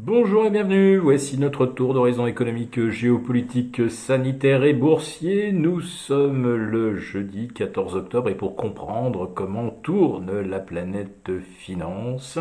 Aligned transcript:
Bonjour 0.00 0.46
et 0.46 0.50
bienvenue, 0.50 0.96
voici 0.96 1.40
notre 1.40 1.66
tour 1.66 1.92
d'horizon 1.92 2.28
économique, 2.28 2.88
géopolitique, 2.88 3.90
sanitaire 3.90 4.62
et 4.62 4.72
boursier. 4.72 5.50
Nous 5.50 5.80
sommes 5.80 6.54
le 6.54 6.96
jeudi 6.96 7.48
14 7.48 7.96
octobre 7.96 8.28
et 8.28 8.36
pour 8.36 8.54
comprendre 8.54 9.26
comment 9.26 9.70
tourne 9.70 10.40
la 10.40 10.60
planète 10.60 11.32
finance, 11.58 12.38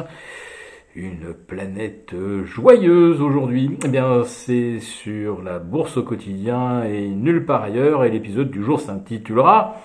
une 0.93 1.33
planète 1.33 2.13
joyeuse 2.43 3.21
aujourd'hui, 3.21 3.75
eh 3.83 3.87
bien 3.87 4.23
c'est 4.23 4.79
sur 4.79 5.41
la 5.41 5.57
bourse 5.57 5.97
au 5.97 6.03
quotidien 6.03 6.83
et 6.83 7.07
nulle 7.07 7.43
part 7.43 7.63
ailleurs 7.63 8.05
et 8.05 8.11
l'épisode 8.11 8.51
du 8.51 8.63
jour 8.63 8.79
s'intitulera 8.79 9.77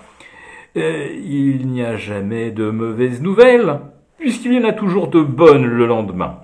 euh, 0.77 1.07
Il 1.11 1.69
n'y 1.69 1.81
a 1.81 1.97
jamais 1.97 2.51
de 2.51 2.69
mauvaises 2.69 3.23
nouvelles 3.23 3.79
puisqu'il 4.19 4.53
y 4.53 4.59
en 4.59 4.69
a 4.69 4.73
toujours 4.73 5.07
de 5.07 5.23
bonnes 5.23 5.65
le 5.65 5.87
lendemain. 5.87 6.42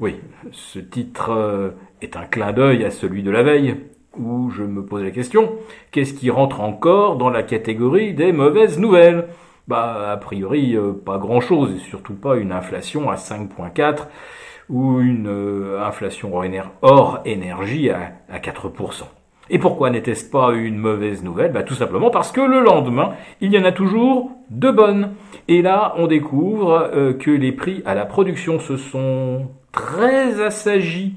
Oui, 0.00 0.18
ce 0.50 0.78
titre 0.78 1.30
euh, 1.30 1.72
est 2.00 2.16
un 2.16 2.24
clin 2.24 2.52
d'œil 2.52 2.86
à 2.86 2.90
celui 2.90 3.22
de 3.22 3.30
la 3.30 3.42
veille, 3.42 3.76
où 4.18 4.48
je 4.48 4.62
me 4.62 4.82
pose 4.82 5.02
la 5.02 5.10
question, 5.10 5.56
qu'est-ce 5.90 6.14
qui 6.14 6.30
rentre 6.30 6.62
encore 6.62 7.16
dans 7.16 7.28
la 7.28 7.42
catégorie 7.42 8.14
des 8.14 8.32
mauvaises 8.32 8.78
nouvelles? 8.78 9.26
Bah, 9.68 10.10
a 10.10 10.16
priori, 10.16 10.74
euh, 10.74 10.92
pas 10.92 11.18
grand-chose, 11.18 11.74
et 11.76 11.78
surtout 11.80 12.14
pas 12.14 12.36
une 12.36 12.50
inflation 12.50 13.10
à 13.10 13.16
5.4 13.16 14.06
ou 14.70 15.00
une 15.00 15.28
euh, 15.28 15.84
inflation 15.84 16.32
hors 16.80 17.20
énergie 17.26 17.90
à, 17.90 18.38
4%. 18.38 19.02
Et 19.50 19.58
pourquoi 19.58 19.90
n'était-ce 19.90 20.24
pas 20.24 20.54
une 20.54 20.78
mauvaise 20.78 21.22
nouvelle? 21.22 21.52
Bah, 21.52 21.62
Tout 21.62 21.74
simplement 21.74 22.08
parce 22.08 22.32
que 22.32 22.40
le 22.40 22.60
lendemain, 22.60 23.12
il 23.42 23.52
y 23.52 23.58
en 23.58 23.64
a 23.64 23.72
toujours 23.72 24.30
de 24.48 24.70
bonnes. 24.70 25.10
Et 25.48 25.60
là, 25.60 25.92
on 25.98 26.06
découvre 26.06 26.90
que 27.18 27.30
les 27.30 27.52
prix 27.52 27.82
à 27.84 27.94
la 27.94 28.06
production 28.06 28.60
se 28.60 28.78
sont 28.78 29.50
très 29.72 30.42
assagi 30.42 31.14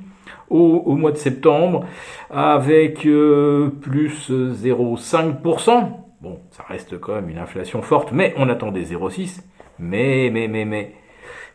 au, 0.49 0.95
mois 0.95 1.11
de 1.11 1.17
septembre 1.17 1.85
avec 2.30 3.05
euh, 3.05 3.69
plus 3.81 4.30
0,5%. 4.30 5.89
Bon, 6.22 6.39
ça 6.52 6.64
reste 6.67 7.00
quand 7.00 7.16
même 7.16 7.30
une 7.30 7.39
inflation 7.39 7.81
forte, 7.81 8.11
mais 8.11 8.33
on 8.38 8.50
attendait 8.50 8.83
0,6. 8.83 9.42
Mais, 9.80 10.30
mais, 10.31 10.47
mais, 10.47 10.66
mais, 10.66 10.94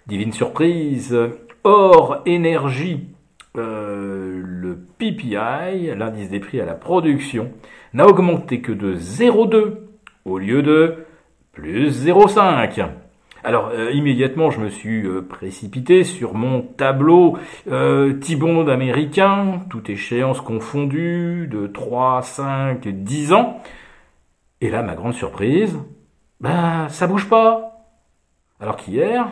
divine 0.06 0.33
surprise, 0.33 1.17
or 1.64 2.22
énergie, 2.27 3.06
euh, 3.56 4.42
le 4.44 4.77
PPI, 4.98 5.94
l'indice 5.97 6.28
des 6.28 6.41
prix 6.41 6.61
à 6.61 6.67
la 6.67 6.75
production, 6.75 7.53
n'a 7.94 8.06
augmenté 8.06 8.61
que 8.61 8.72
de 8.72 8.94
0,2 8.94 9.77
au 10.25 10.39
lieu 10.39 10.62
de 10.62 11.06
plus 11.53 12.06
0,5. 12.06 12.89
Alors 13.44 13.70
euh, 13.72 13.92
immédiatement, 13.92 14.50
je 14.50 14.61
me 14.61 14.69
suis 14.69 15.06
euh, 15.06 15.22
précipité 15.22 16.03
sur 16.03 16.34
mon 16.34 16.62
tableau 16.62 17.39
euh, 17.70 18.14
T-bond 18.14 18.67
américain, 18.67 19.61
toute 19.70 19.89
échéance 19.91 20.41
confondue, 20.41 21.47
de 21.47 21.66
3, 21.66 22.22
5, 22.22 22.89
10 22.89 23.33
ans. 23.33 23.61
Et 24.61 24.70
là, 24.70 24.83
ma 24.83 24.97
grande 24.97 25.14
surprise, 25.14 25.78
ben 26.41 26.89
ça 26.89 27.06
bouge 27.06 27.28
pas. 27.28 27.86
Alors 28.61 28.77
qu'hier, 28.77 29.28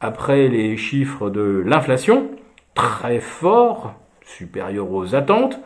après 0.00 0.46
les 0.46 0.76
chiffres 0.76 1.28
de 1.28 1.62
l'inflation, 1.66 2.30
très 2.74 3.18
forts, 3.18 3.94
supérieurs 4.24 4.92
aux 4.92 5.16
attentes, 5.16 5.58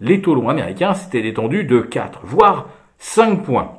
les 0.00 0.22
taux 0.22 0.34
longs 0.34 0.48
américains 0.48 0.94
s'étaient 0.94 1.22
détendus 1.22 1.64
de 1.64 1.80
4, 1.80 2.20
voire 2.24 2.68
5 2.98 3.42
points. 3.42 3.72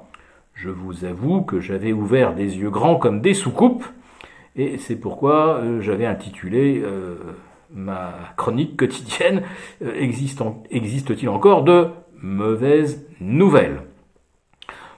Je 0.59 0.69
vous 0.69 1.05
avoue 1.05 1.43
que 1.43 1.59
j'avais 1.59 1.93
ouvert 1.93 2.33
des 2.33 2.57
yeux 2.57 2.71
grands 2.71 2.95
comme 2.95 3.21
des 3.21 3.35
soucoupes, 3.35 3.85
et 4.55 4.79
c'est 4.79 4.95
pourquoi 4.95 5.57
euh, 5.57 5.81
j'avais 5.81 6.07
intitulé 6.07 6.81
euh, 6.83 7.15
ma 7.71 8.15
chronique 8.37 8.75
quotidienne 8.75 9.43
euh, 9.83 9.93
Existe-t-il 9.95 11.29
encore 11.29 11.63
de 11.63 11.89
mauvaises 12.23 13.05
nouvelles? 13.21 13.83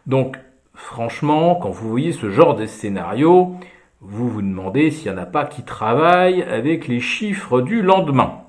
Donc, 0.07 0.37
franchement, 0.73 1.55
quand 1.55 1.71
vous 1.71 1.89
voyez 1.89 2.13
ce 2.13 2.29
genre 2.29 2.55
de 2.55 2.65
scénario, 2.65 3.57
vous 3.99 4.29
vous 4.29 4.41
demandez 4.41 4.91
s'il 4.91 5.11
n'y 5.11 5.17
en 5.17 5.21
a 5.21 5.25
pas 5.25 5.43
qui 5.43 5.63
travaillent 5.63 6.43
avec 6.43 6.87
les 6.87 7.01
chiffres 7.01 7.59
du 7.59 7.81
lendemain. 7.81 8.43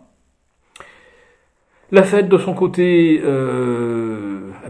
La 1.90 2.04
fête 2.04 2.28
de 2.28 2.38
son 2.38 2.54
côté 2.54 3.20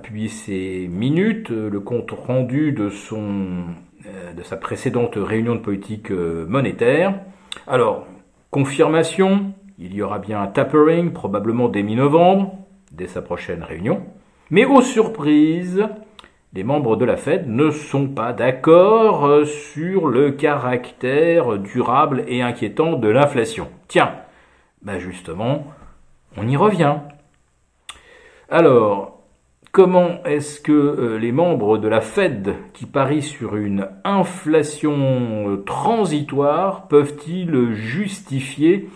a 0.01 0.03
publié 0.03 0.29
ses 0.29 0.89
minutes, 0.89 1.51
euh, 1.51 1.69
le 1.69 1.81
compte 1.81 2.11
rendu 2.11 2.73
de, 2.73 2.89
son, 2.89 3.65
euh, 4.07 4.33
de 4.33 4.43
sa 4.43 4.57
précédente 4.57 5.13
réunion 5.17 5.55
de 5.55 5.61
politique 5.61 6.11
euh, 6.11 6.47
monétaire. 6.47 7.21
Alors, 7.67 8.07
confirmation, 8.51 9.53
il 9.79 9.95
y 9.95 10.01
aura 10.01 10.19
bien 10.19 10.41
un 10.41 10.47
tapering, 10.47 11.13
probablement 11.13 11.69
dès 11.69 11.83
mi-novembre, 11.83 12.55
dès 12.93 13.09
sa 13.09 13.21
prochaine 13.21 13.63
réunion. 13.63 14.01
Mais 14.49 14.65
aux 14.65 14.81
surprises, 14.81 15.87
les 16.55 16.65
membres 16.65 16.97
de 16.97 17.05
la 17.05 17.19
Fed 17.19 17.47
ne 17.47 17.71
sont 17.71 18.09
pas 18.09 18.33
d'accord 18.33 19.45
sur 19.45 20.09
le 20.09 20.31
caractère 20.31 21.59
durable 21.59 22.25
et 22.27 22.41
inquiétant 22.41 22.95
de 22.95 23.09
l'inflation. 23.09 23.69
Tiens, 23.87 24.15
ben 24.81 24.99
justement, 24.99 25.67
on 26.39 26.49
y 26.49 26.57
revient. 26.57 26.97
Alors, 28.49 29.20
Comment 29.73 30.25
est-ce 30.25 30.61
que 30.61 30.73
euh, 30.73 31.17
les 31.17 31.31
membres 31.31 31.79
de 31.79 31.87
la 31.87 32.01
Fed 32.01 32.55
qui 32.73 32.87
parient 32.87 33.23
sur 33.23 33.55
une 33.55 33.87
inflation 34.03 35.49
euh, 35.49 35.57
transitoire 35.59 36.89
peuvent-ils 36.89 37.73
justifier 37.73 38.89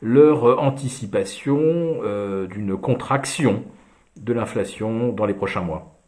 leur 0.00 0.62
anticipation 0.62 1.58
euh, 1.60 2.46
d'une 2.46 2.76
contraction 2.76 3.64
de 4.18 4.32
l'inflation 4.32 5.08
dans 5.08 5.26
les 5.26 5.34
prochains 5.34 5.62
mois? 5.62 5.98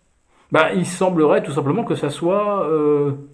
Ben, 0.53 0.69
Il 0.77 0.87
semblerait 0.87 1.43
tout 1.43 1.53
simplement 1.53 1.83
que 1.83 1.97
ça 1.97 2.09
soit 2.09 2.69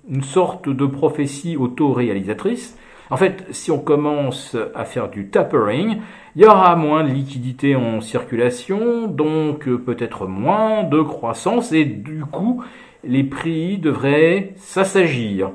une 0.09 0.23
sorte 0.23 0.71
de 0.71 0.87
prophétie 0.87 1.57
auto-réalisatrice 1.57 2.79
en 3.11 3.17
fait, 3.17 3.47
si 3.51 3.71
on 3.71 3.79
commence 3.79 4.57
à 4.75 4.85
faire 4.85 5.09
du 5.09 5.29
tapering, 5.29 6.01
il 6.37 6.43
y 6.43 6.47
aura 6.47 6.77
moins 6.77 7.05
de 7.05 7.09
liquidité 7.09 7.75
en 7.75 8.01
circulation, 8.01 9.07
donc 9.07 9.67
euh, 9.67 9.79
peut-être 9.79 10.27
moins 10.27 10.85
de 10.85 11.01
croissance, 11.01 11.73
et 11.73 11.85
du 11.85 12.25
coup, 12.25 12.63
les 13.05 13.25
prix 13.25 13.79
devraient 13.79 14.53
s'assagir. 14.57 15.51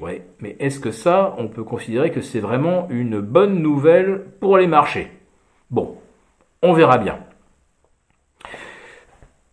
Ouais, 0.00 0.22
mais 0.40 0.56
est-ce 0.60 0.78
que 0.78 0.90
ça, 0.90 1.34
on 1.38 1.48
peut 1.48 1.64
considérer 1.64 2.10
que 2.10 2.20
c'est 2.20 2.40
vraiment 2.40 2.86
une 2.90 3.20
bonne 3.20 3.60
nouvelle 3.62 4.24
pour 4.40 4.58
les 4.58 4.66
marchés? 4.66 5.10
Bon, 5.70 5.96
on 6.62 6.72
verra 6.72 6.98
bien. 6.98 7.18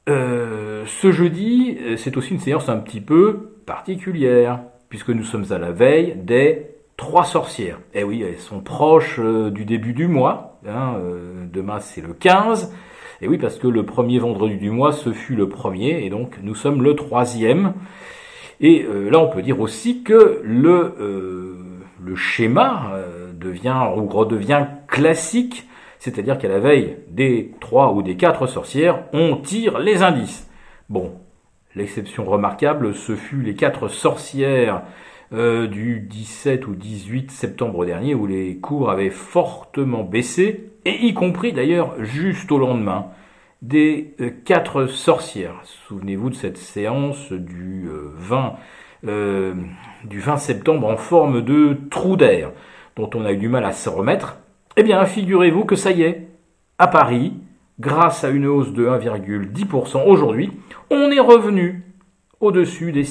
Euh, 0.10 0.84
ce 0.86 1.12
jeudi, 1.12 1.78
c'est 1.98 2.18
aussi 2.18 2.34
une 2.34 2.40
séance 2.40 2.68
un 2.68 2.78
petit 2.78 3.00
peu 3.02 3.54
particulière, 3.66 4.60
puisque 4.90 5.10
nous 5.10 5.24
sommes 5.24 5.46
à 5.52 5.58
la 5.58 5.72
veille 5.72 6.16
des 6.18 6.73
trois 6.98 7.26
sorcières. 7.26 7.80
Eh 7.94 8.04
oui, 8.04 8.22
elles 8.22 8.40
sont 8.40 8.62
proches 8.62 9.20
euh, 9.20 9.50
du 9.50 9.66
début 9.66 9.94
du 9.94 10.08
mois. 10.08 10.60
Hein, 10.68 10.96
euh, 10.98 11.46
demain, 11.52 11.80
c'est 11.80 12.02
le 12.02 12.14
15. 12.14 12.74
Et 13.22 13.28
oui, 13.28 13.38
parce 13.38 13.58
que 13.58 13.68
le 13.68 13.86
premier 13.86 14.20
vendredi 14.20 14.58
du 14.58 14.70
mois, 14.70 14.92
ce 14.92 15.12
fut 15.12 15.36
le 15.36 15.48
premier, 15.48 16.06
et 16.06 16.10
donc 16.10 16.38
nous 16.42 16.56
sommes 16.56 16.84
le 16.84 16.96
troisième. 16.96 17.74
Et 18.60 18.84
euh, 18.84 19.10
là, 19.10 19.20
on 19.20 19.30
peut 19.30 19.42
dire 19.42 19.60
aussi 19.60 20.04
que 20.04 20.42
le, 20.44 20.96
le 22.02 22.16
schéma 22.16 22.92
devient 23.34 23.88
ou 23.96 24.08
redevient 24.08 24.68
classique, 24.88 25.68
c'est-à-dire 26.00 26.38
qu'à 26.38 26.50
la 26.50 26.60
veille 26.60 26.98
des 27.10 27.54
trois 27.62 27.94
ou 27.94 28.02
des 28.02 28.18
quatre 28.18 28.46
sorcières, 28.46 29.06
on 29.14 29.38
tire 29.38 29.80
les 29.80 30.04
indices. 30.04 30.50
Bon, 30.90 31.14
l'exception 31.76 32.26
remarquable, 32.26 32.94
ce 32.94 33.16
fut 33.16 33.42
les 33.42 33.56
quatre 33.56 33.88
sorcières 33.88 34.84
euh, 35.34 35.66
du 35.66 36.00
17 36.00 36.68
ou 36.68 36.76
18 36.76 37.32
septembre 37.32 37.86
dernier 37.86 38.14
où 38.14 38.28
les 38.28 38.58
cours 38.58 38.92
avaient 38.92 39.10
fortement 39.10 40.04
baissé, 40.04 40.70
et 40.86 41.08
y 41.08 41.14
compris 41.16 41.54
d'ailleurs 41.54 41.96
juste 42.04 42.52
au 42.52 42.60
lendemain 42.60 43.08
des 43.64 44.14
euh, 44.22 44.30
quatre 44.46 44.86
sorcières. 44.86 45.60
Souvenez-vous 45.88 46.30
de 46.30 46.36
cette 46.36 46.60
séance 46.60 47.32
du 47.32 47.90
20, 47.90 48.54
euh, 49.08 49.56
du 50.04 50.20
20 50.20 50.38
septembre 50.38 50.88
en 50.88 50.98
forme 50.98 51.42
de 51.42 51.78
trou 51.90 52.16
d'air, 52.16 52.52
dont 52.96 53.10
on 53.16 53.26
a 53.26 53.32
eu 53.32 53.38
du 53.38 53.50
mal 53.50 53.66
à 53.66 53.72
se 53.72 53.90
remettre. 53.90 54.38
Eh 54.78 54.84
bien, 54.84 55.04
figurez-vous 55.06 55.66
que 55.66 55.76
ça 55.76 55.90
y 55.90 56.04
est, 56.04 56.28
à 56.78 56.86
Paris, 56.88 57.34
grâce 57.80 58.24
à 58.24 58.30
une 58.30 58.46
hausse 58.46 58.72
de 58.72 58.86
1,10% 58.86 60.04
aujourd'hui, 60.06 60.52
on 60.92 61.10
est 61.10 61.20
revenu 61.20 61.84
au-dessus 62.40 62.92
des 62.92 63.04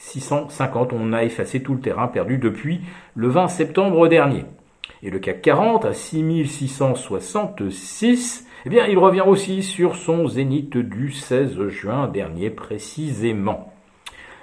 6650. 0.00 0.92
On 0.92 1.12
a 1.12 1.22
effacé 1.22 1.62
tout 1.62 1.74
le 1.74 1.80
terrain 1.80 2.08
perdu 2.08 2.38
depuis 2.38 2.80
le 3.14 3.28
20 3.28 3.46
septembre 3.48 4.08
dernier. 4.08 4.44
Et 5.02 5.10
le 5.10 5.18
CAC 5.18 5.40
40 5.40 5.84
à 5.84 5.94
6666, 5.94 8.46
eh 8.66 8.68
bien, 8.68 8.86
il 8.86 8.98
revient 8.98 9.24
aussi 9.26 9.62
sur 9.62 9.96
son 9.96 10.26
zénith 10.26 10.76
du 10.76 11.12
16 11.12 11.68
juin 11.68 12.08
dernier 12.08 12.50
précisément. 12.50 13.72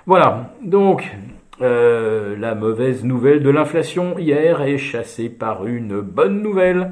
Voilà. 0.07 0.55
Donc, 0.63 1.15
la 1.59 2.55
mauvaise 2.55 3.03
nouvelle 3.03 3.43
de 3.43 3.49
l'inflation 3.49 4.17
hier 4.17 4.61
est 4.61 4.77
chassée 4.77 5.27
par 5.29 5.67
une 5.67 5.99
bonne 6.01 6.41
nouvelle 6.41 6.91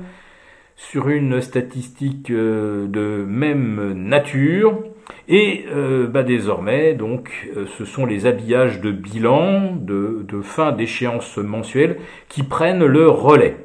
sur 0.75 1.07
une 1.09 1.41
statistique 1.41 2.31
de 2.31 3.25
même 3.27 3.93
nature. 3.93 4.83
Et 5.27 5.65
bah, 6.11 6.21
désormais, 6.21 6.93
donc, 6.93 7.49
ce 7.77 7.85
sont 7.85 8.05
les 8.05 8.27
habillages 8.27 8.79
de 8.79 8.91
bilan 8.91 9.75
de, 9.75 10.23
de 10.27 10.41
fin 10.41 10.71
d'échéance 10.71 11.37
mensuelle 11.37 11.97
qui 12.29 12.43
prennent 12.43 12.85
le 12.85 13.09
relais. 13.09 13.57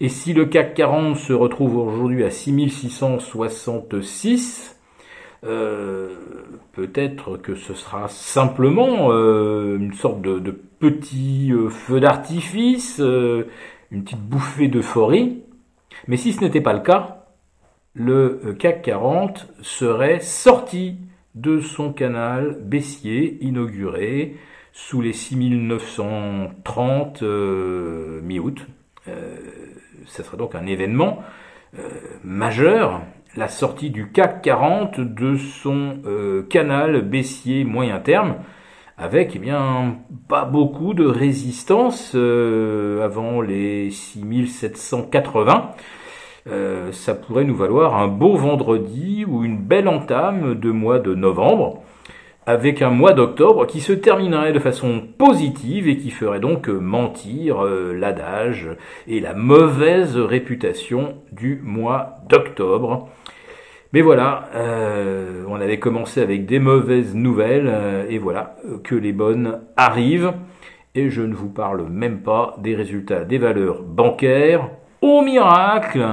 Et 0.00 0.08
si 0.08 0.32
le 0.32 0.46
CAC 0.46 0.74
40 0.74 1.16
se 1.16 1.32
retrouve 1.34 1.76
aujourd'hui 1.76 2.24
à 2.24 2.30
6666, 2.30 4.80
euh, 5.44 6.16
peut-être 6.72 7.36
que 7.36 7.54
ce 7.54 7.74
sera 7.74 8.08
simplement 8.08 9.10
euh, 9.10 9.76
une 9.76 9.92
sorte 9.92 10.22
de, 10.22 10.58
petit 10.78 11.52
euh, 11.52 11.68
feu 11.68 12.00
d'artifice, 12.00 12.98
une 12.98 14.02
petite 14.02 14.22
bouffée 14.22 14.68
d'euphorie. 14.68 15.42
Mais 16.08 16.16
si 16.16 16.32
ce 16.32 16.40
n'était 16.40 16.62
pas 16.62 16.72
le 16.72 16.80
cas, 16.80 17.19
le 17.94 18.54
CAC 18.58 18.82
40 18.82 19.48
serait 19.62 20.20
sorti 20.20 20.96
de 21.34 21.60
son 21.60 21.92
canal 21.92 22.58
baissier 22.60 23.38
inauguré 23.40 24.36
sous 24.72 25.00
les 25.00 25.12
6930 25.12 27.22
mi-août 28.22 28.66
ce 30.06 30.22
sera 30.22 30.36
donc 30.36 30.54
un 30.54 30.66
événement 30.66 31.22
euh, 31.78 31.82
majeur, 32.24 33.00
la 33.36 33.48
sortie 33.48 33.90
du 33.90 34.10
CAC 34.10 34.42
40 34.42 35.00
de 35.00 35.36
son 35.36 35.98
euh, 36.04 36.42
canal 36.42 37.02
baissier 37.02 37.64
moyen 37.64 38.00
terme, 38.00 38.36
avec 38.98 39.36
eh 39.36 39.38
bien 39.38 39.98
pas 40.28 40.44
beaucoup 40.44 40.94
de 40.94 41.06
résistance 41.06 42.12
euh, 42.14 43.04
avant 43.04 43.40
les 43.40 43.90
6780. 43.90 45.70
Ça 46.92 47.14
pourrait 47.14 47.44
nous 47.44 47.56
valoir 47.56 47.96
un 47.96 48.08
beau 48.08 48.34
vendredi 48.36 49.24
ou 49.26 49.44
une 49.44 49.58
belle 49.58 49.88
entame 49.88 50.54
de 50.54 50.70
mois 50.70 50.98
de 50.98 51.14
novembre 51.14 51.82
avec 52.46 52.82
un 52.82 52.90
mois 52.90 53.12
d'octobre 53.12 53.66
qui 53.66 53.80
se 53.80 53.92
terminerait 53.92 54.52
de 54.52 54.58
façon 54.58 55.02
positive 55.18 55.88
et 55.88 55.96
qui 55.96 56.10
ferait 56.10 56.40
donc 56.40 56.68
mentir 56.68 57.64
euh, 57.64 57.92
l'adage 57.92 58.68
et 59.06 59.20
la 59.20 59.34
mauvaise 59.34 60.16
réputation 60.16 61.14
du 61.32 61.60
mois 61.62 62.16
d'octobre. 62.28 63.08
Mais 63.92 64.00
voilà, 64.00 64.48
euh, 64.54 65.44
on 65.48 65.60
avait 65.60 65.78
commencé 65.78 66.20
avec 66.20 66.46
des 66.46 66.58
mauvaises 66.58 67.14
nouvelles 67.14 67.68
euh, 67.68 68.06
et 68.08 68.18
voilà 68.18 68.56
que 68.84 68.94
les 68.94 69.12
bonnes 69.12 69.60
arrivent. 69.76 70.32
Et 70.96 71.08
je 71.08 71.22
ne 71.22 71.34
vous 71.34 71.50
parle 71.50 71.88
même 71.88 72.20
pas 72.22 72.56
des 72.58 72.74
résultats 72.74 73.24
des 73.24 73.38
valeurs 73.38 73.82
bancaires. 73.82 74.70
Au 75.02 75.22
miracle 75.22 76.04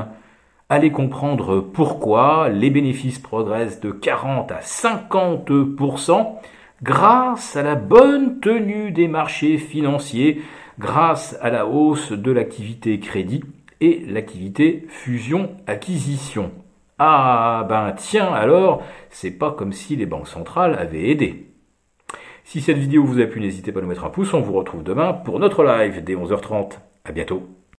Allez 0.70 0.92
comprendre 0.92 1.62
pourquoi 1.62 2.50
les 2.50 2.70
bénéfices 2.70 3.20
progressent 3.20 3.80
de 3.80 3.92
40 3.92 4.52
à 4.52 4.60
50% 4.60 6.36
grâce 6.84 7.56
à 7.56 7.64
la 7.64 7.76
bonne 7.76 8.42
tenue 8.42 8.92
des 8.92 9.08
marchés 9.08 9.60
financiers, 9.60 10.42
grâce 10.78 11.38
à 11.42 11.50
la 11.52 11.66
hausse 11.66 12.12
de 12.12 12.32
l'activité 12.34 13.00
crédit 13.00 13.46
et 13.80 14.04
l'activité 14.08 14.86
fusion-acquisition. 14.90 16.52
Ah 17.00 17.66
ben 17.70 17.94
tiens 17.96 18.34
alors, 18.34 18.84
c'est 19.10 19.32
pas 19.32 19.52
comme 19.52 19.72
si 19.72 19.96
les 19.96 20.06
banques 20.06 20.28
centrales 20.28 20.76
avaient 20.78 21.10
aidé. 21.10 21.48
Si 22.44 22.60
cette 22.60 22.78
vidéo 22.78 23.06
vous 23.06 23.22
a 23.22 23.26
plu, 23.26 23.40
n'hésitez 23.40 23.72
pas 23.72 23.80
à 23.80 23.84
nous 23.84 23.88
mettre 23.88 24.04
un 24.04 24.10
pouce, 24.10 24.34
on 24.34 24.42
vous 24.42 24.54
retrouve 24.54 24.84
demain 24.84 25.14
pour 25.14 25.40
notre 25.40 25.64
live 25.64 26.04
dès 26.04 26.16
11h30. 26.16 26.74
À 27.06 27.14
bientôt. 27.14 27.48